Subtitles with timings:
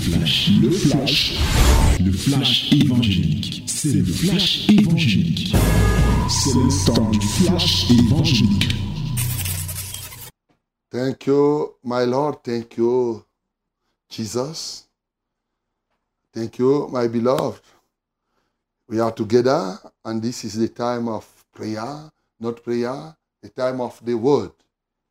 [0.00, 1.38] flash, le flash,
[2.00, 3.62] le flash évangélique.
[3.66, 5.54] C'est le flash évangélique.
[6.28, 8.74] C'est le temps du flash évangélique.
[10.90, 12.42] Thank you, my Lord.
[12.42, 13.22] Thank you,
[14.08, 14.88] Jesus.
[16.32, 17.62] Thank you, my beloved.
[18.88, 22.10] We are together, and this is the time of prayer,
[22.40, 24.52] not prayer, the time of the word.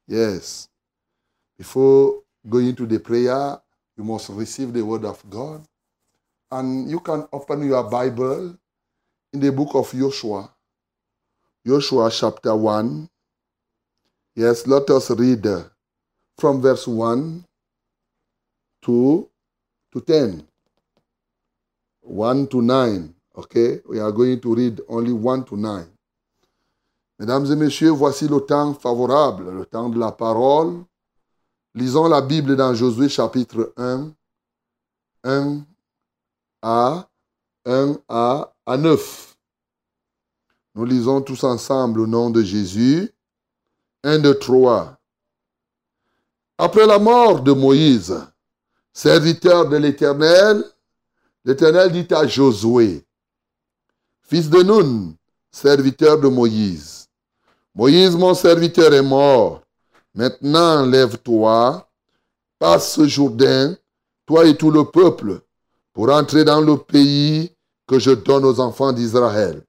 [0.08, 0.68] Yes.
[1.58, 3.62] Before going to the prayer,
[4.00, 5.62] you must receive the word of God.
[6.50, 8.56] And you can open your Bible
[9.34, 10.50] in the book of Joshua.
[11.68, 13.10] Joshua chapter 1.
[14.36, 15.46] Yes, let us read
[16.38, 17.44] from verse 1
[18.84, 19.30] to,
[19.92, 20.48] to 10.
[22.00, 23.14] 1 to 9.
[23.36, 23.82] Okay?
[23.86, 25.86] We are going to read only 1 to 9.
[27.20, 30.86] Mesdames et messieurs, voici le temps favorable, le temps de la parole.
[31.76, 34.12] Lisons la Bible dans Josué chapitre 1,
[35.24, 35.62] 1
[36.62, 37.08] à
[37.66, 39.38] 1 à, à 9.
[40.76, 43.12] Nous lisons tous ensemble au nom de Jésus.
[44.04, 44.98] 1 de 3.
[46.58, 48.18] Après la mort de Moïse,
[48.92, 50.64] serviteur de l'Éternel,
[51.46, 53.06] l'Éternel dit à Josué,
[54.24, 55.14] fils de Nun,
[55.52, 57.08] serviteur de Moïse,
[57.76, 59.62] Moïse, mon serviteur, est mort.
[60.20, 61.90] Maintenant, lève-toi,
[62.60, 63.78] passe Jourdain,
[64.26, 65.40] toi et tout le peuple,
[65.94, 67.56] pour entrer dans le pays
[67.88, 69.64] que je donne aux enfants d'Israël.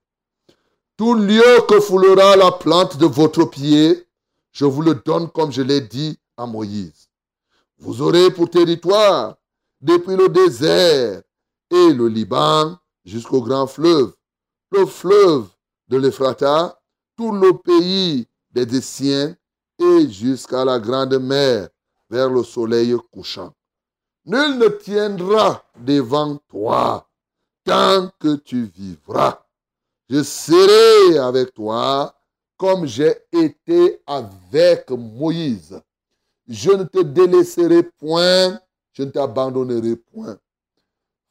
[0.97, 4.05] Tout lieu que foulera la plante de votre pied,
[4.51, 7.07] je vous le donne comme je l'ai dit à Moïse.
[7.79, 9.37] Vous aurez pour territoire,
[9.79, 11.21] depuis le désert
[11.69, 14.11] et le Liban jusqu'au grand fleuve,
[14.71, 15.47] le fleuve
[15.87, 16.77] de l'Ephrata,
[17.15, 19.33] tout le pays des Déciens
[20.09, 21.69] jusqu'à la grande mer
[22.09, 23.53] vers le soleil couchant.
[24.25, 27.07] Nul ne tiendra devant toi
[27.63, 29.39] tant que tu vivras.
[30.09, 32.13] Je serai avec toi
[32.57, 35.81] comme j'ai été avec Moïse.
[36.47, 38.59] Je ne te délaisserai point,
[38.91, 40.37] je ne t'abandonnerai point.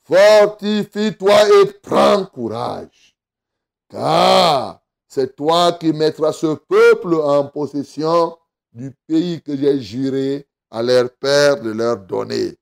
[0.03, 3.17] Fortifie-toi et prends courage,
[3.89, 8.37] car c'est toi qui mettras ce peuple en possession
[8.73, 12.57] du pays que j'ai juré à leur père de leur donner.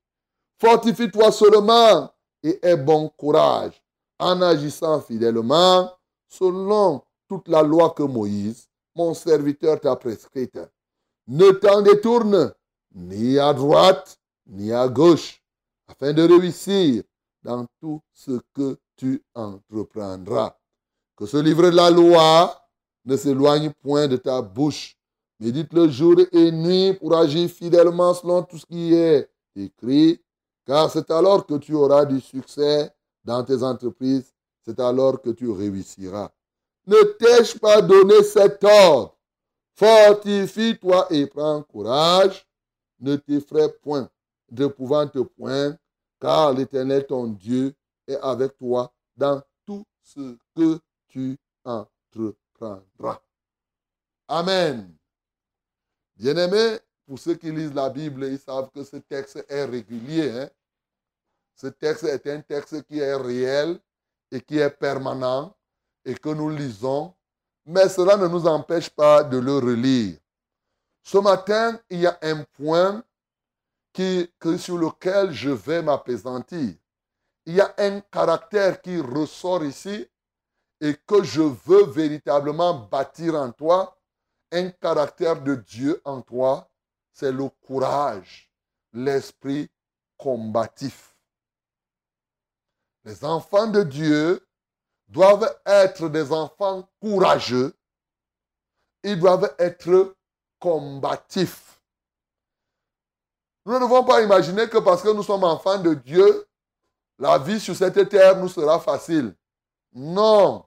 [0.61, 2.11] Fortifie-toi seulement
[2.43, 3.83] et aie bon courage
[4.19, 5.93] en agissant fidèlement
[6.29, 10.59] selon toute la loi que Moïse, mon serviteur, t'a prescrite.
[11.27, 12.53] Ne t'en détourne
[12.95, 15.43] ni à droite ni à gauche
[15.87, 17.03] afin de réussir
[17.43, 20.57] dans tout ce que tu entreprendras.
[21.17, 22.69] Que ce livre de la loi
[23.05, 24.98] ne s'éloigne point de ta bouche.
[25.41, 30.21] Médite-le jour et nuit pour agir fidèlement selon tout ce qui est écrit,
[30.67, 32.93] car c'est alors que tu auras du succès
[33.25, 36.31] dans tes entreprises, c'est alors que tu réussiras.
[36.87, 39.17] Ne t'ai-je pas donné cet ordre?
[39.75, 42.45] Fortifie-toi et prends courage.
[43.01, 44.11] Ne t'effraie point,
[44.51, 45.79] ne te point,
[46.21, 47.73] car l'Éternel ton Dieu
[48.09, 53.21] est avec toi dans tout ce que tu entreprendras.
[54.27, 54.99] Amen.
[56.19, 60.31] Bien-aimés, pour ceux qui lisent la Bible, ils savent que ce texte est régulier.
[60.31, 60.51] Hein.
[61.55, 63.79] Ce texte est un texte qui est réel
[64.33, 65.55] et qui est permanent
[66.05, 67.15] et que nous lisons,
[67.65, 70.19] mais cela ne nous empêche pas de le relire.
[71.03, 73.03] Ce matin, il y a un point
[74.59, 76.75] sur lequel je vais m'apaisantir.
[77.47, 80.07] Il y a un caractère qui ressort ici
[80.81, 83.98] et que je veux véritablement bâtir en toi
[84.53, 86.69] un caractère de Dieu en toi,
[87.13, 88.53] c'est le courage,
[88.93, 89.71] l'esprit
[90.17, 91.17] combatif.
[93.05, 94.47] Les enfants de Dieu
[95.09, 97.75] doivent être des enfants courageux.
[99.03, 100.15] Ils doivent être
[100.59, 101.81] combatifs.
[103.65, 106.47] Nous ne devons pas imaginer que parce que nous sommes enfants de Dieu,
[107.19, 109.35] la vie sur cette terre nous sera facile.
[109.93, 110.65] Non.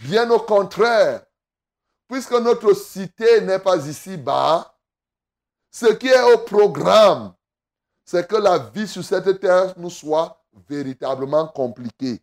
[0.00, 1.24] Bien au contraire,
[2.10, 4.76] puisque notre cité n'est pas ici-bas,
[5.70, 7.32] ce qui est au programme,
[8.04, 12.20] c'est que la vie sur cette terre nous soit véritablement compliquée.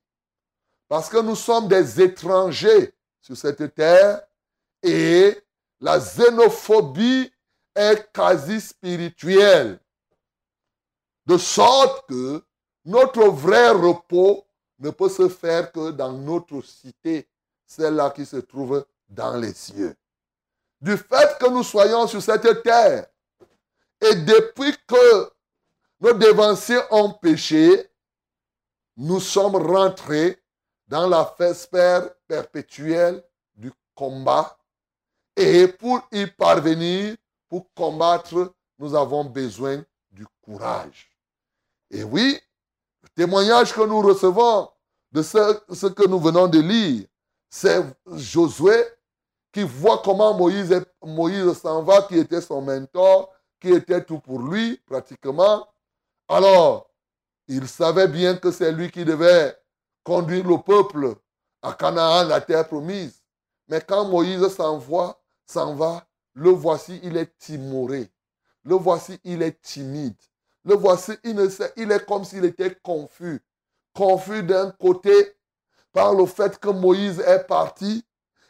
[0.89, 4.21] Parce que nous sommes des étrangers sur cette terre
[4.83, 5.41] et
[5.79, 7.31] la xénophobie
[7.73, 9.79] est quasi spirituelle.
[11.25, 12.43] De sorte que
[12.83, 14.45] notre vrai repos
[14.79, 17.25] ne peut se faire que dans notre cité,
[17.65, 19.95] celle-là qui se trouve dans les cieux.
[20.79, 23.07] Du fait que nous soyons sur cette terre,
[24.01, 25.31] et depuis que
[25.99, 27.89] nos dévanciers ont péché,
[28.95, 30.39] nous sommes rentrés
[30.87, 33.23] dans la sphère perpétuelle
[33.55, 34.57] du combat.
[35.35, 37.15] Et pour y parvenir,
[37.49, 41.11] pour combattre, nous avons besoin du courage.
[41.89, 42.39] Et oui,
[43.03, 44.69] le témoignage que nous recevons
[45.11, 47.07] de ce, ce que nous venons de lire,
[47.49, 47.83] c'est
[48.13, 48.83] Josué
[49.51, 50.73] qui voit comment Moïse,
[51.53, 55.67] s'en va, qui était son mentor, qui était tout pour lui pratiquement.
[56.27, 56.89] Alors,
[57.47, 59.57] il savait bien que c'est lui qui devait
[60.03, 61.15] conduire le peuple
[61.61, 63.23] à Canaan, la terre promise.
[63.67, 68.11] Mais quand Moïse s'envoie, s'en va, le voici, il est timoré.
[68.63, 70.15] Le voici, il est timide.
[70.63, 73.41] Le voici, il, ne sait, il est comme s'il était confus.
[73.93, 75.35] Confus d'un côté
[75.91, 78.05] par le fait que Moïse est parti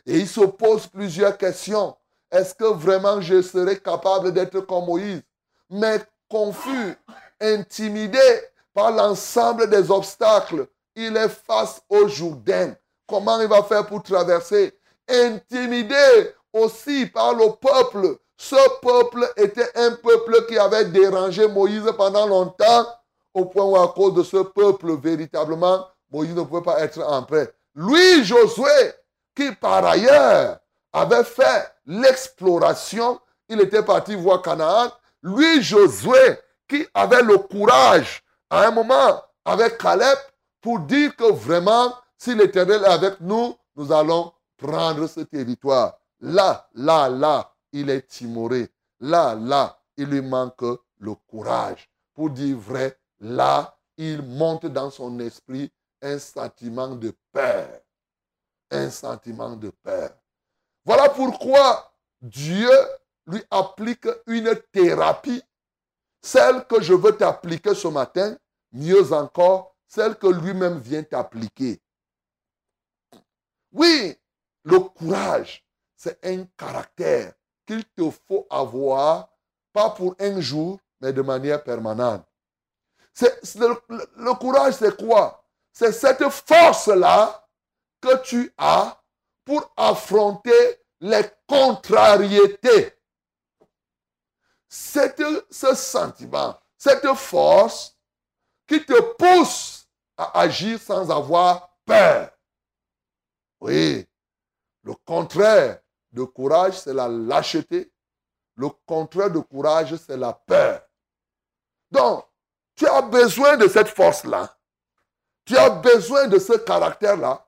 [0.08, 1.96] et il se pose plusieurs questions.
[2.32, 5.22] Est-ce que vraiment je serai capable d'être comme Moïse?
[5.70, 6.00] Mais
[6.30, 6.98] confus,
[7.42, 8.20] intimidé
[8.74, 12.74] par l'ensemble des obstacles, il est face au Jourdain.
[13.06, 14.74] Comment il va faire pour traverser?
[15.08, 18.18] Intimidé aussi par le peuple.
[18.38, 22.88] Ce peuple était un peuple qui avait dérangé Moïse pendant longtemps,
[23.34, 27.24] au point où à cause de ce peuple, véritablement, Moïse ne pouvait pas être en
[27.24, 27.52] paix.
[27.76, 28.94] Lui, Josué,
[29.38, 30.60] qui par ailleurs
[30.92, 34.92] avait fait l'exploration, il était parti voir Canaan.
[35.22, 40.18] Lui, Josué, qui avait le courage à un moment avec Caleb
[40.60, 46.00] pour dire que vraiment, si l'Éternel est avec nous, nous allons prendre ce territoire.
[46.20, 48.68] Là, là, là, il est timoré.
[49.00, 50.64] Là, là, il lui manque
[51.00, 51.88] le courage.
[52.16, 57.68] Pour dire vrai, là, il monte dans son esprit un sentiment de peur.
[58.72, 60.12] Un sentiment de peur.
[60.86, 62.72] Voilà pourquoi Dieu
[63.28, 65.44] lui applique une thérapie,
[66.22, 68.38] celle que je veux t'appliquer ce matin,
[68.72, 71.82] mieux encore, celle que lui-même vient t'appliquer.
[73.72, 74.18] Oui,
[74.64, 75.66] le courage,
[75.96, 77.34] c'est un caractère
[77.66, 79.30] qu'il te faut avoir,
[79.74, 82.26] pas pour un jour, mais de manière permanente.
[83.22, 85.44] le, courage, c'est quoi?
[85.72, 87.47] C'est cette force-là
[88.02, 89.02] que tu as
[89.46, 92.94] pour affronter les contrariétés.
[94.68, 95.16] C'est
[95.50, 97.98] ce sentiment, cette force
[98.68, 102.32] qui te pousse à agir sans avoir peur.
[103.62, 104.06] Oui,
[104.84, 105.80] le contraire
[106.12, 107.92] de courage, c'est la lâcheté.
[108.56, 110.82] Le contraire de courage, c'est la peur.
[111.92, 112.26] Donc,
[112.76, 114.58] tu as besoin de cette force-là.
[115.46, 117.47] Tu as besoin de ce caractère-là.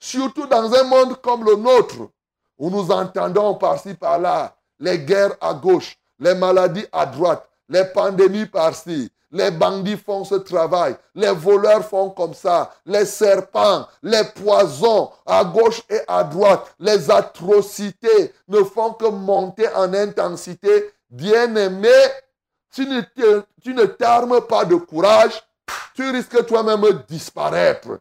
[0.00, 2.08] Surtout dans un monde comme le nôtre,
[2.58, 8.46] où nous entendons par-ci, par-là, les guerres à gauche, les maladies à droite, les pandémies
[8.46, 10.96] par-ci, les bandits font ce travail.
[11.14, 12.72] Les voleurs font comme ça.
[12.84, 16.74] Les serpents, les poisons à gauche et à droite.
[16.80, 20.92] Les atrocités ne font que monter en intensité.
[21.08, 21.92] Bien-aimé,
[22.72, 25.42] tu ne t'armes pas de courage,
[25.94, 28.00] tu risques toi-même de disparaître.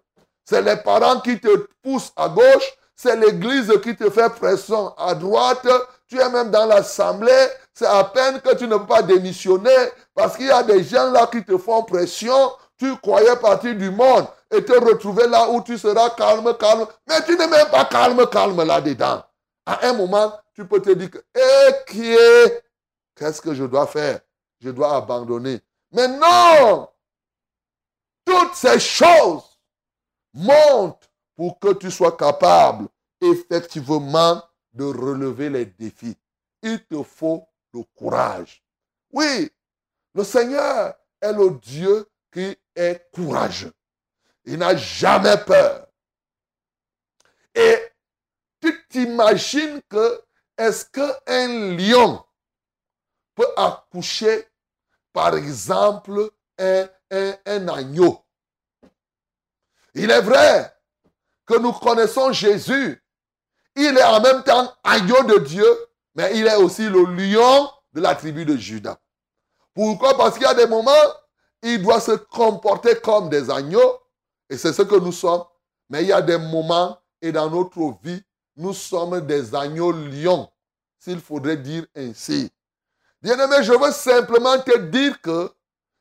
[0.50, 5.14] C'est les parents qui te poussent à gauche, c'est l'église qui te fait pression à
[5.14, 5.68] droite,
[6.08, 10.36] tu es même dans l'assemblée, c'est à peine que tu ne peux pas démissionner parce
[10.36, 12.52] qu'il y a des gens là qui te font pression.
[12.80, 16.88] Tu croyais partir du monde et te retrouver là où tu seras calme, calme.
[17.08, 19.22] Mais tu n'es même pas calme, calme là-dedans.
[19.68, 22.64] À un moment, tu peux te dire eh, qui est?
[23.16, 24.22] Qu'est-ce que je dois faire?
[24.60, 25.62] Je dois abandonner.
[25.92, 26.90] Mais non
[28.26, 29.49] Toutes ces choses
[30.34, 32.88] montent pour que tu sois capable
[33.22, 34.42] effectivement
[34.74, 36.18] de relever les défis.
[36.62, 38.64] Il te faut le courage.
[39.12, 39.50] Oui,
[40.14, 43.74] le Seigneur est le Dieu qui est courageux.
[44.46, 45.88] Il n'a jamais peur.
[47.56, 47.78] Et
[48.62, 50.22] tu t'imagines que
[50.58, 52.24] est-ce qu'un lion
[53.36, 54.48] peut accoucher,
[55.14, 58.24] par exemple, un, un agneau?
[60.02, 60.74] Il est vrai
[61.46, 63.04] que nous connaissons Jésus.
[63.76, 65.68] Il est en même temps agneau de Dieu,
[66.16, 68.98] mais il est aussi le lion de la tribu de Judas.
[69.74, 70.16] Pourquoi?
[70.18, 70.92] Parce qu'il y a des moments,
[71.62, 74.00] il doit se comporter comme des agneaux,
[74.50, 75.44] et c'est ce que nous sommes.
[75.90, 78.24] Mais il y a des moments, et dans notre vie,
[78.56, 80.50] nous sommes des agneaux lions,
[80.98, 82.50] s'il faudrait dire ainsi.
[83.22, 85.52] Bien-aimé, je veux simplement te dire que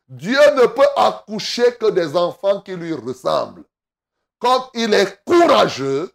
[0.06, 3.64] Dieu ne peut accoucher que des enfants qui lui ressemblent.
[4.38, 6.12] Comme il est courageux,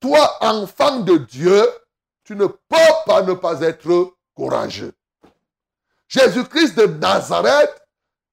[0.00, 1.66] toi, enfant de Dieu,
[2.24, 4.92] tu ne peux pas ne pas être courageux.
[6.08, 7.74] Jésus-Christ de Nazareth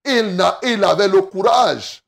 [0.05, 2.03] il, il avait le courage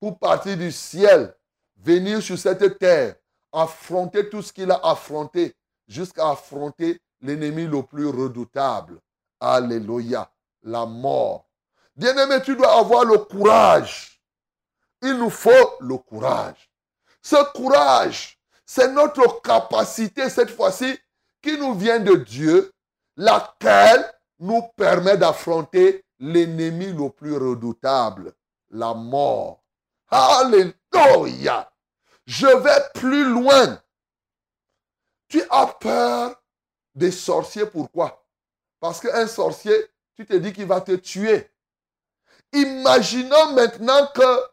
[0.00, 1.34] pour partir du ciel,
[1.76, 3.14] venir sur cette terre,
[3.52, 5.54] affronter tout ce qu'il a affronté,
[5.86, 8.98] jusqu'à affronter l'ennemi le plus redoutable.
[9.38, 10.30] Alléluia,
[10.62, 11.46] la mort.
[11.94, 14.20] Bien-aimé, tu dois avoir le courage.
[15.02, 16.70] Il nous faut le courage.
[17.22, 20.98] Ce courage, c'est notre capacité cette fois-ci
[21.40, 22.72] qui nous vient de Dieu,
[23.16, 28.32] laquelle nous permet d'affronter l'ennemi le plus redoutable,
[28.70, 29.62] la mort.
[30.10, 31.70] Alléluia.
[32.26, 33.80] Je vais plus loin.
[35.28, 36.42] Tu as peur
[36.94, 38.26] des sorciers, pourquoi?
[38.80, 39.74] Parce qu'un sorcier,
[40.14, 41.50] tu te dis qu'il va te tuer.
[42.52, 44.50] Imaginons maintenant que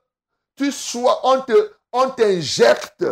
[0.55, 1.41] tu sois, on
[2.15, 3.05] t'injecte,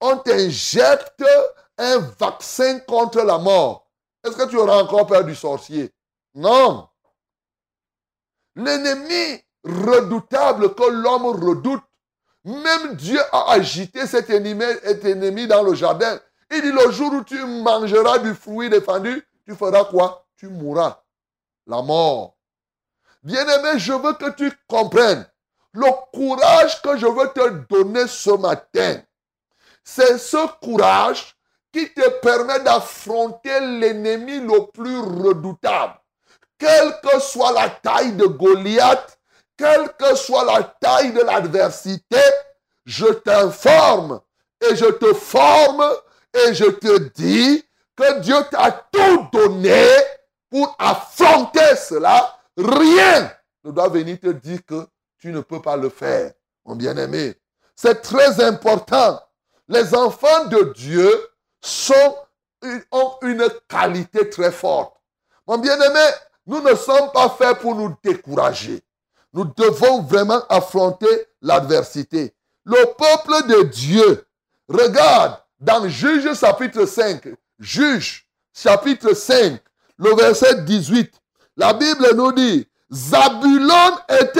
[0.00, 1.24] on t'injecte
[1.78, 3.90] un vaccin contre la mort.
[4.24, 5.92] Est-ce que tu auras encore peur du sorcier?
[6.34, 6.88] Non.
[8.54, 11.82] L'ennemi redoutable que l'homme redoute,
[12.44, 16.20] même Dieu a agité cet ennemi, cet ennemi dans le jardin.
[16.50, 20.26] Il dit le jour où tu mangeras du fruit défendu, tu feras quoi?
[20.36, 21.02] Tu mourras.
[21.66, 22.36] La mort.
[23.22, 25.26] Bien-aimé, je veux que tu comprennes
[25.76, 29.02] le courage que je veux te donner ce matin.
[29.84, 31.36] C'est ce courage
[31.70, 35.94] qui te permet d'affronter l'ennemi le plus redoutable.
[36.58, 39.18] Quelle que soit la taille de Goliath,
[39.56, 42.22] quelle que soit la taille de l'adversité,
[42.86, 44.20] je t'informe
[44.62, 45.84] et je te forme
[46.32, 47.62] et je te dis
[47.94, 49.86] que Dieu t'a tout donné
[50.48, 52.38] pour affronter cela.
[52.56, 53.30] Rien
[53.64, 54.86] ne doit venir te dire que
[55.18, 56.32] tu ne peux pas le faire,
[56.64, 57.34] mon bien-aimé.
[57.74, 59.20] C'est très important.
[59.68, 61.10] Les enfants de Dieu
[62.90, 64.94] ont une qualité très forte.
[65.46, 66.06] Mon bien-aimé,
[66.46, 68.82] nous ne sommes pas faits pour nous décourager.
[69.32, 72.34] Nous devons vraiment affronter l'adversité.
[72.64, 74.26] Le peuple de Dieu,
[74.68, 79.60] regarde dans Juge chapitre 5, Juge chapitre 5,
[79.98, 81.12] le verset 18,
[81.56, 84.36] la Bible nous dit, Zabulon est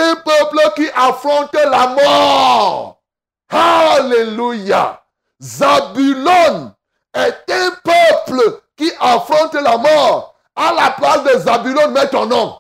[0.97, 3.03] un peuple qui affronte la mort.
[3.51, 5.03] Alléluia.
[5.43, 6.73] Zabulon
[7.15, 10.35] est un peuple qui affronte la mort.
[10.55, 12.59] À la place de Zabulon, mets ton nom.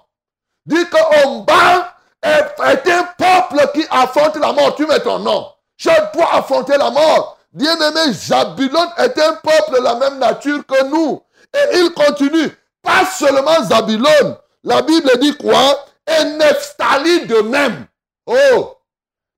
[0.67, 4.75] Dis que Omba est, un peuple qui affronte la mort.
[4.77, 5.49] Tu mets ton nom.
[5.77, 7.39] Je dois affronter la mort.
[7.53, 11.23] Bien-aimé, Zabulon est un peuple de la même nature que nous.
[11.55, 12.51] Et il continue.
[12.83, 14.39] Pas seulement Zabulon.
[14.63, 15.87] La Bible dit quoi?
[16.07, 17.87] Et Nephtali de même.
[18.27, 18.77] Oh,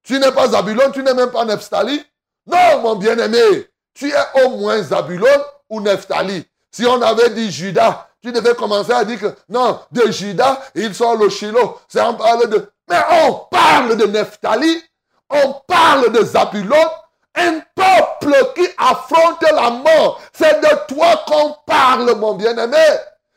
[0.02, 2.02] tu n'es pas Zabulon, tu n'es même pas Nephtali.
[2.46, 5.26] Non, mon bien-aimé, tu es au moins Zabulon
[5.68, 6.46] ou Nephtali.
[6.70, 10.94] Si on avait dit Judas, tu devais commencer à dire que non, de Judas, il
[10.94, 11.78] sort le Shiloh.
[11.88, 12.70] C'est de.
[12.88, 14.82] Mais on parle de Nephtali,
[15.28, 16.86] on parle de Zabulon,
[17.34, 20.20] un peuple qui affronte la mort.
[20.32, 22.86] C'est de toi qu'on parle, mon bien-aimé.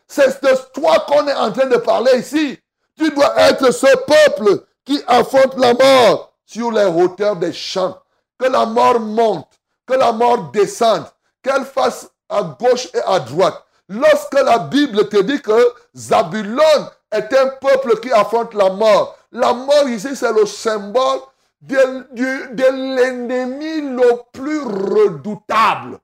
[0.07, 2.57] C'est de toi qu'on est en train de parler ici.
[2.97, 7.97] Tu dois être ce peuple qui affronte la mort sur les hauteurs des champs.
[8.37, 9.47] Que la mort monte,
[9.87, 11.05] que la mort descende,
[11.41, 13.63] qu'elle fasse à gauche et à droite.
[13.87, 19.53] Lorsque la Bible te dit que Zabulon est un peuple qui affronte la mort, la
[19.53, 21.19] mort ici c'est le symbole
[21.61, 25.99] de, l'ennemi le plus redoutable.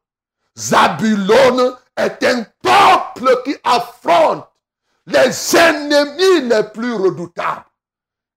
[0.58, 4.48] Zabulon est un peuple qui affronte
[5.08, 7.67] les ennemis les plus redoutables.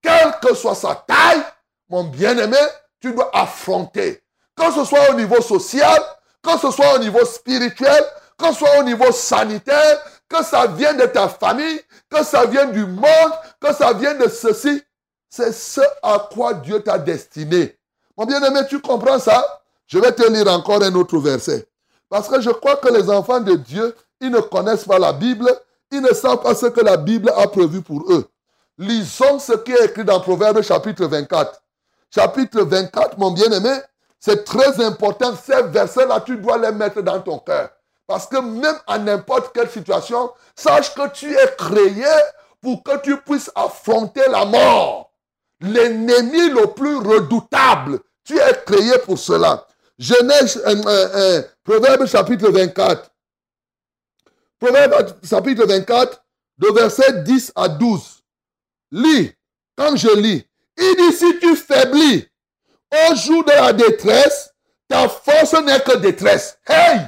[0.03, 1.43] Quelle que soit sa taille,
[1.89, 2.57] mon bien-aimé,
[3.01, 4.23] tu dois affronter.
[4.57, 6.03] Que ce soit au niveau social,
[6.43, 8.05] que ce soit au niveau spirituel,
[8.39, 12.73] que ce soit au niveau sanitaire, que ça vienne de ta famille, que ça vienne
[12.73, 14.83] du monde, que ça vienne de ceci.
[15.29, 17.79] C'est ce à quoi Dieu t'a destiné.
[18.17, 19.45] Mon bien-aimé, tu comprends ça?
[19.87, 21.67] Je vais te lire encore un autre verset.
[22.09, 25.51] Parce que je crois que les enfants de Dieu, ils ne connaissent pas la Bible,
[25.91, 28.29] ils ne savent pas ce que la Bible a prévu pour eux.
[28.81, 31.63] Lisons ce qui est écrit dans Proverbe chapitre 24.
[32.15, 33.79] Chapitre 24, mon bien-aimé,
[34.19, 35.35] c'est très important.
[35.37, 37.69] Ces versets-là, tu dois les mettre dans ton cœur.
[38.07, 42.07] Parce que même en n'importe quelle situation, sache que tu es créé
[42.63, 45.13] pour que tu puisses affronter la mort.
[45.61, 48.01] L'ennemi le plus redoutable.
[48.25, 49.67] Tu es créé pour cela.
[49.99, 53.11] Genèse, euh, euh, euh, Proverbe chapitre 24.
[54.59, 56.25] Proverbe chapitre 24,
[56.57, 58.20] de verset 10 à 12.
[58.93, 59.33] Lis.
[59.77, 62.29] Quand je lis, il dit si tu faiblis
[62.93, 64.53] au jour de la détresse,
[64.89, 66.59] ta force n'est que détresse.
[66.67, 67.01] Hey!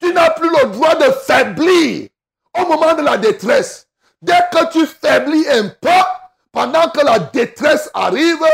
[0.00, 2.08] Tu n'as plus le droit de faiblir
[2.58, 3.86] au moment de la détresse.
[4.22, 5.88] Dès que tu faiblis un peu,
[6.52, 8.44] pendant que la détresse arrive,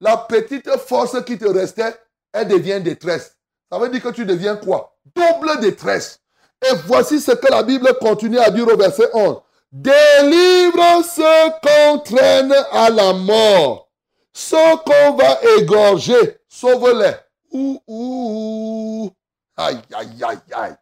[0.00, 1.94] la petite force qui te restait,
[2.32, 3.36] elle devient détresse.
[3.70, 4.96] Ça veut dire que tu deviens quoi?
[5.14, 6.20] Double détresse.
[6.62, 9.40] Et voici ce que la Bible continue à dire au verset 11.
[9.72, 13.88] Délivre ceux qu'on traîne à la mort.
[14.34, 17.14] Ceux qu'on va égorger, sauve-les.
[17.52, 19.10] Ouh, ouh,
[19.56, 20.74] Aïe, aïe, aïe, aïe.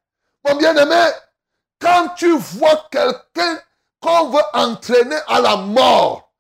[0.45, 1.05] Mon bien-aimé,
[1.81, 3.61] quand tu vois quelqu'un
[4.01, 6.33] qu'on veut entraîner à la mort,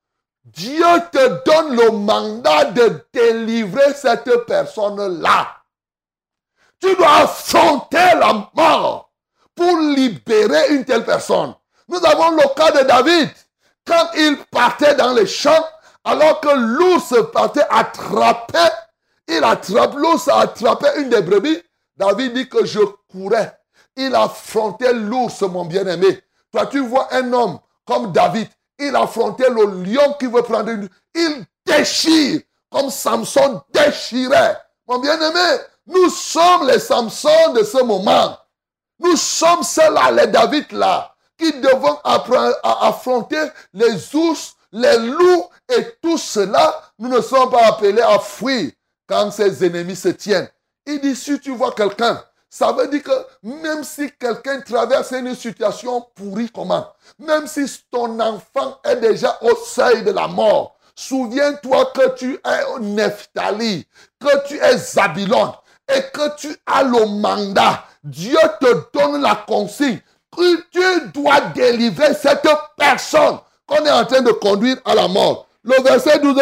[0.44, 5.56] Dieu te donne le mandat de délivrer cette personne-là.
[6.80, 9.12] Tu dois affronter la mort
[9.54, 11.54] pour libérer une telle personne.
[11.90, 13.30] Nous avons le cas de David.
[13.84, 15.66] Quand il partait dans les champs,
[16.04, 18.70] alors que l'ours partait attraper,
[19.26, 21.60] il attrape, l'ours a attrapé une des brebis.
[21.96, 22.78] David dit que je
[23.10, 23.58] courais.
[23.96, 26.22] Il affrontait l'ours, mon bien-aimé.
[26.52, 28.48] Toi, tu vois un homme comme David.
[28.78, 30.88] Il affrontait le lion qui veut prendre une...
[31.14, 34.56] Il déchire comme Samson déchirait.
[34.86, 38.38] Mon bien-aimé, nous sommes les Samsons de ce moment.
[39.00, 41.09] Nous sommes ceux-là, les David-là,
[41.40, 43.42] qui devons apprendre à affronter
[43.72, 46.82] les ours, les loups et tout cela.
[46.98, 48.70] Nous ne sommes pas appelés à fuir
[49.08, 50.48] quand ses ennemis se tiennent.
[50.86, 55.34] Il dit, si tu vois quelqu'un, ça veut dire que même si quelqu'un traverse une
[55.34, 61.92] situation pourrie comment, même si ton enfant est déjà au seuil de la mort, souviens-toi
[61.94, 63.86] que tu es Nephtali,
[64.20, 65.54] que tu es Zabylon
[65.88, 67.84] et que tu as le mandat.
[68.02, 70.00] Dieu te donne la consigne
[70.70, 75.46] tu dois délivrer cette personne qu'on est en train de conduire à la mort.
[75.62, 76.36] Le verset 12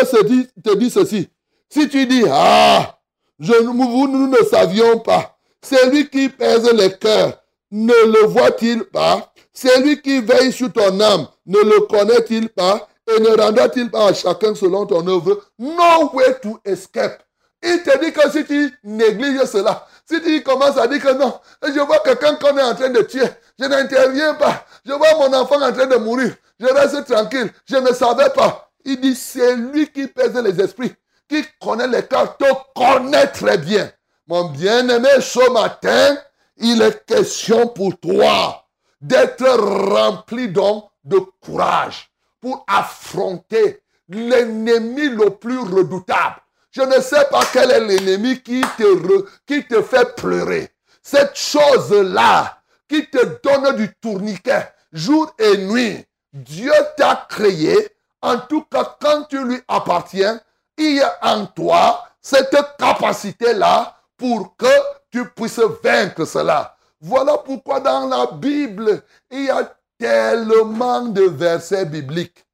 [0.62, 1.28] te dit ceci.
[1.68, 2.98] Si tu dis, ah,
[3.38, 5.36] je, nous, nous ne savions pas.
[5.62, 9.32] Celui qui pèse les cœurs, ne le voit-il pas?
[9.52, 12.88] Celui qui veille sur ton âme, ne le connaît-il pas?
[13.10, 15.42] Et ne rendra-t-il pas à chacun selon ton œuvre?
[15.58, 17.22] No way to escape.
[17.62, 21.34] Il te dit que si tu négliges cela, si tu commences à dire que non,
[21.62, 23.26] je vois quelqu'un qu'on est en train de tuer,
[23.58, 27.76] je n'interviens pas, je vois mon enfant en train de mourir, je reste tranquille, je
[27.76, 28.70] ne savais pas.
[28.84, 30.94] Il dit, c'est lui qui pèse les esprits
[31.28, 33.90] qui connaît les cœurs te connaît très bien.
[34.26, 36.16] Mon bien-aimé, ce matin,
[36.56, 38.64] il est question pour toi
[39.00, 46.36] d'être rempli donc de courage pour affronter l'ennemi le plus redoutable.
[46.70, 50.70] Je ne sais pas quel est l'ennemi qui te, qui te fait pleurer.
[51.02, 52.57] Cette chose-là
[52.88, 56.04] qui te donne du tourniquet jour et nuit.
[56.32, 57.76] Dieu t'a créé.
[58.20, 60.40] En tout cas, quand tu lui appartiens,
[60.76, 64.66] il y a en toi cette capacité-là pour que
[65.10, 66.76] tu puisses vaincre cela.
[67.00, 72.44] Voilà pourquoi dans la Bible, il y a tellement de versets bibliques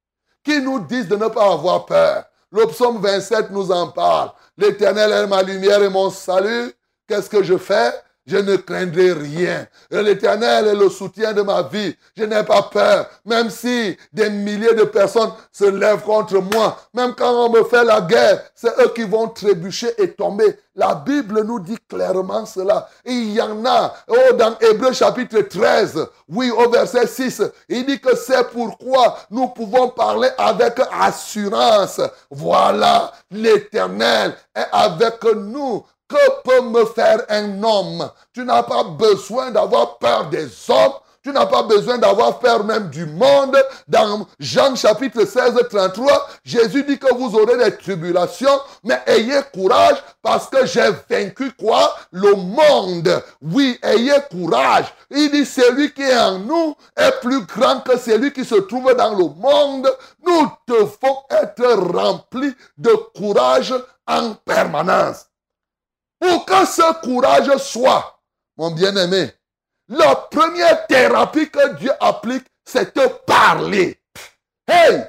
[0.43, 2.25] qui nous disent de ne pas avoir peur.
[2.51, 4.31] Le psaume 27 nous en parle.
[4.57, 6.71] L'éternel est ma lumière et mon salut.
[7.07, 7.91] Qu'est-ce que je fais?
[8.25, 9.67] Je ne craindrai rien.
[9.91, 11.95] L'Éternel est le soutien de ma vie.
[12.17, 13.07] Je n'ai pas peur.
[13.23, 17.83] Même si des milliers de personnes se lèvent contre moi, même quand on me fait
[17.83, 20.57] la guerre, c'est eux qui vont trébucher et tomber.
[20.77, 22.89] La Bible nous dit clairement cela.
[23.05, 27.99] il y en a, oh, dans Hébreu chapitre 13, oui, au verset 6, il dit
[28.01, 32.01] que c'est pourquoi nous pouvons parler avec assurance.
[32.29, 35.85] Voilà, l'Éternel est avec nous.
[36.07, 38.11] Que peut me faire un homme?
[38.33, 40.93] Tu n'as pas besoin d'avoir peur des hommes.
[41.23, 43.57] Tu n'as pas besoin d'avoir peur même du monde.
[43.87, 49.97] Dans Jean chapitre 16, 33, Jésus dit que vous aurez des tribulations, mais ayez courage
[50.21, 51.95] parce que j'ai vaincu quoi?
[52.11, 53.23] Le monde.
[53.41, 54.85] Oui, ayez courage.
[55.09, 58.93] Il dit, celui qui est en nous est plus grand que celui qui se trouve
[58.93, 59.91] dans le monde.
[60.23, 63.73] Nous devons être remplis de courage
[64.05, 65.25] en permanence.
[66.25, 68.19] Pour que ce courage soit,
[68.57, 69.31] mon bien-aimé,
[69.87, 73.99] la première thérapie que Dieu applique, c'est de parler.
[74.67, 75.03] Hey,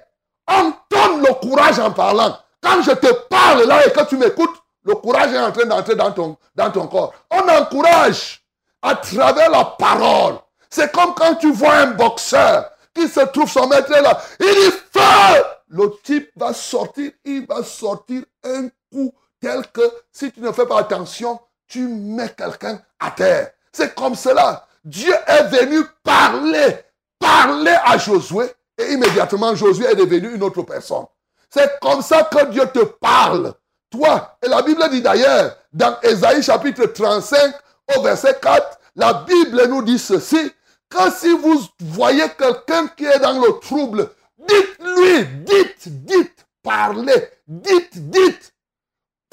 [0.47, 2.37] entends le courage en parlant.
[2.63, 5.95] Quand je te parle là et que tu m'écoutes, le courage est en train d'entrer
[5.95, 7.15] dans ton, dans ton corps.
[7.31, 8.43] On encourage
[8.83, 10.35] à travers la parole.
[10.69, 14.21] C'est comme quand tu vois un boxeur qui se trouve son maître là.
[14.39, 15.45] Il dit feu!
[15.69, 20.67] Le type va sortir, il va sortir un coup tel que si tu ne fais
[20.67, 23.51] pas attention, tu mets quelqu'un à terre.
[23.73, 24.67] C'est comme cela.
[24.85, 26.79] Dieu est venu parler,
[27.19, 28.47] parler à Josué
[28.79, 31.07] et immédiatement Josué est devenu une autre personne.
[31.51, 33.55] C'est comme ça que Dieu te parle.
[33.91, 37.55] Toi, et la Bible dit d'ailleurs, dans Ésaïe chapitre 35
[37.97, 40.53] au verset 4, la Bible nous dit ceci,
[40.89, 44.09] que si vous voyez quelqu'un qui est dans le trouble,
[44.49, 48.53] Dites-lui, dites, dites, parlez, dites, dites.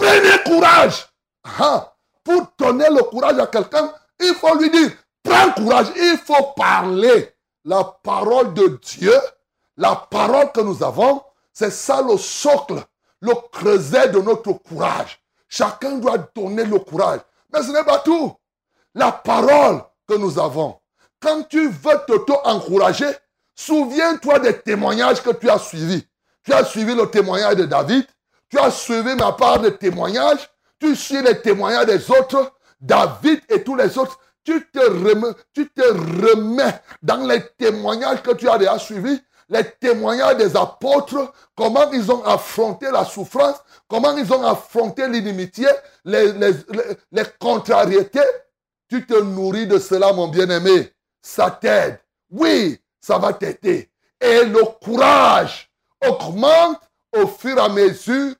[0.03, 1.07] Prenez courage.
[2.25, 4.91] Pour donner le courage à quelqu'un, il faut lui dire,
[5.23, 7.33] prends courage, il faut parler.
[7.63, 9.17] La parole de Dieu,
[9.77, 11.21] la parole que nous avons,
[11.53, 12.83] c'est ça le socle,
[13.21, 15.21] le creuset de notre courage.
[15.47, 17.21] Chacun doit donner le courage.
[17.53, 18.33] Mais ce n'est pas tout.
[18.93, 20.77] La parole que nous avons.
[21.21, 23.11] Quand tu veux t'auto-encourager,
[23.55, 26.05] souviens-toi des témoignages que tu as suivis.
[26.43, 28.05] Tu as suivi le témoignage de David.
[28.53, 30.47] Tu as suivi ma part de témoignages.
[30.79, 32.53] Tu suis les témoignages des autres.
[32.79, 34.19] David et tous les autres.
[34.43, 39.63] Tu te remets, tu te remets dans les témoignages que tu as déjà suivis les
[39.63, 45.67] témoignages des apôtres, comment ils ont affronté la souffrance, comment ils ont affronté l'inimitié,
[46.05, 46.31] les,
[47.11, 48.19] les, contrariétés.
[48.87, 50.91] Tu te nourris de cela, mon bien-aimé.
[51.23, 51.99] Ça t'aide.
[52.29, 53.89] Oui, ça va t'aider.
[54.21, 55.71] Et le courage
[56.07, 56.79] augmente
[57.15, 58.35] au fur et à mesure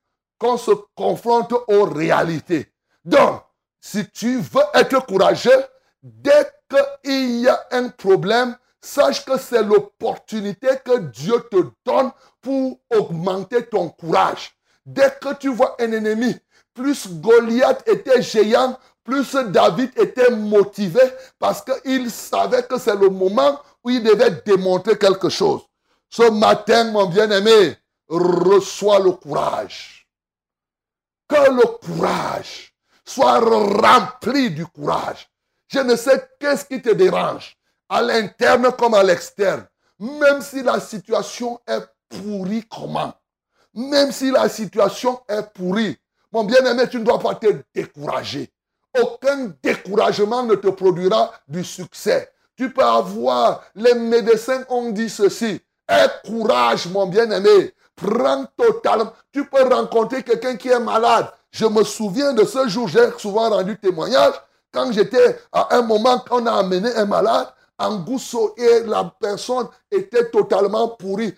[0.58, 2.72] se confronte aux réalités.
[3.04, 3.42] Donc,
[3.80, 5.64] si tu veux être courageux,
[6.02, 12.82] dès qu'il y a un problème, Sache que c'est l'opportunité que Dieu te donne pour
[12.94, 14.52] augmenter ton courage.
[14.86, 16.36] Dès que tu vois un ennemi,
[16.74, 21.00] plus Goliath était géant, plus David était motivé
[21.40, 25.62] parce qu'il savait que c'est le moment où il devait démontrer quelque chose.
[26.10, 27.78] Ce matin, mon bien-aimé,
[28.10, 30.03] reçois le courage.
[31.34, 32.72] Que le courage
[33.04, 35.28] soit rempli du courage.
[35.68, 37.58] Je ne sais qu'est-ce qui te dérange
[37.90, 39.66] à l'interne comme à l'externe.
[39.98, 43.16] Même si la situation est pourrie comment?
[43.74, 45.98] Même si la situation est pourrie,
[46.32, 48.52] mon bien-aimé, tu ne dois pas te décourager.
[49.02, 52.32] Aucun découragement ne te produira du succès.
[52.56, 55.60] Tu peux avoir, les médecins ont dit ceci.
[55.90, 57.74] Aie courage, mon bien-aimé.
[57.96, 59.14] Prends totalement.
[59.32, 61.32] Tu peux rencontrer quelqu'un qui est malade.
[61.52, 64.34] Je me souviens de ce jour, j'ai souvent rendu témoignage.
[64.72, 69.68] Quand j'étais à un moment, quand on a amené un malade, Angousso et la personne
[69.92, 71.34] était totalement pourrie.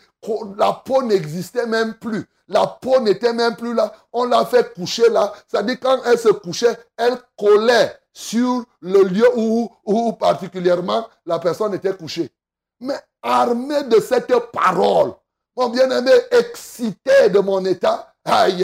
[0.58, 2.26] La peau n'existait même plus.
[2.48, 3.92] La peau n'était même plus là.
[4.14, 5.34] On l'a fait coucher là.
[5.48, 11.74] C'est-à-dire quand elle se couchait, elle collait sur le lieu où, où particulièrement la personne
[11.74, 12.32] était couchée.
[12.80, 15.14] Mais armé de cette parole,
[15.56, 18.14] mon bien-aimé, excité de mon état,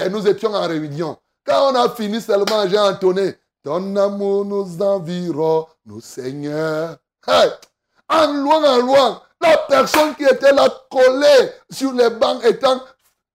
[0.10, 1.18] nous étions en réunion.
[1.46, 6.98] Quand on a fini seulement, j'ai entonné, ton amour nous environne, nous Seigneur.
[8.10, 12.82] En loin, en loin, la personne qui était là collée sur les bancs étant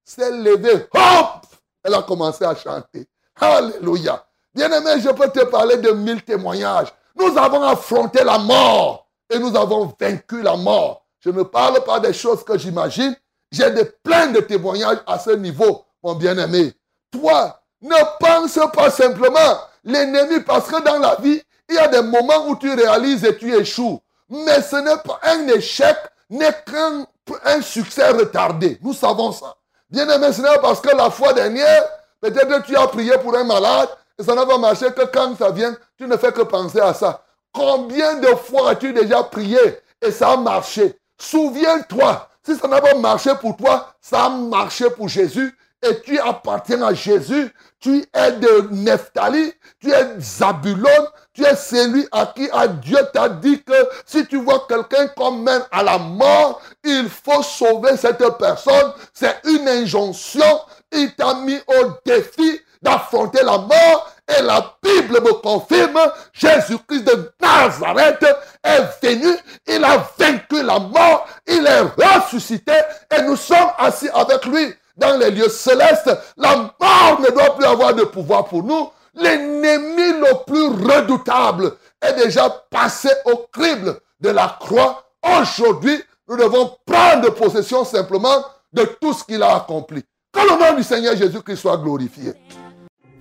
[0.05, 0.87] s'est levée.
[0.95, 1.47] Hop!
[1.83, 3.09] Elle a commencé à chanter.
[3.41, 4.25] Alléluia.
[4.55, 6.93] Bien-aimé, je peux te parler de mille témoignages.
[7.15, 11.07] Nous avons affronté la mort et nous avons vaincu la mort.
[11.21, 13.17] Je ne parle pas des choses que j'imagine.
[13.57, 16.75] J'ai de plein de témoignages à ce niveau, mon bien-aimé.
[17.11, 21.41] Toi, ne pense pas simplement l'ennemi parce que dans la vie,
[21.71, 23.99] il y a des moments où tu réalises et tu échoues.
[24.29, 25.97] Mais ce n'est pas un échec,
[26.29, 27.07] n'est qu'un
[27.45, 28.79] un succès retardé.
[28.83, 29.57] Nous savons ça.
[29.89, 31.83] Bien aimé, ce n'est parce que la fois dernière,
[32.21, 33.89] peut-être que tu as prié pour un malade
[34.19, 36.93] et ça n'a pas marché que quand ça vient, tu ne fais que penser à
[36.93, 37.23] ça.
[37.55, 40.99] Combien de fois as-tu déjà prié et ça a marché?
[41.19, 46.19] Souviens-toi, si ça n'a pas marché pour toi, ça a marché pour Jésus et tu
[46.19, 52.49] appartiens à Jésus, tu es de Nephtali, tu es Zabulon, tu es celui à qui
[52.83, 57.43] Dieu t'a dit que si tu vois quelqu'un qu'on mène à la mort, il faut
[57.43, 58.93] sauver cette personne.
[59.13, 60.61] C'est une injonction.
[60.93, 64.16] Il t'a mis au défi d'affronter la mort.
[64.29, 66.01] Et la Bible me confirme,
[66.33, 68.25] Jésus-Christ de Nazareth
[68.65, 69.37] est venu,
[69.69, 72.73] il a vaincu la mort, il est ressuscité
[73.17, 76.11] et nous sommes assis avec lui dans les lieux célestes.
[76.37, 78.91] La mort ne doit plus avoir de pouvoir pour nous.
[79.15, 85.05] L'ennemi le plus redoutable est déjà passé au crible de la croix.
[85.23, 90.03] Aujourd'hui, nous devons prendre possession simplement de tout ce qu'il a accompli.
[90.33, 92.35] Que le nom du Seigneur Jésus-Christ soit glorifié.